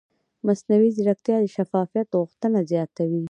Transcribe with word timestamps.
مصنوعي 0.47 0.89
ځیرکتیا 0.95 1.35
د 1.41 1.45
شفافیت 1.55 2.07
غوښتنه 2.19 2.59
زیاتوي. 2.71 3.19